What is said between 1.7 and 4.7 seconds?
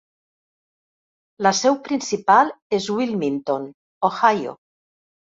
principal és Wilmington, Ohio.